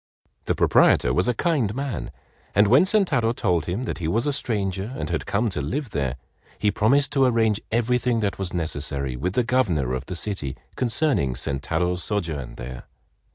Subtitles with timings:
[0.45, 2.09] The proprietor was a kind man,
[2.55, 5.91] and when Sentaro told him that he was a stranger and had come to live
[5.91, 6.15] there,
[6.57, 11.35] he promised to arrange everything that was necessary with the governor of the city concerning
[11.35, 12.85] Sentaro's sojourn there.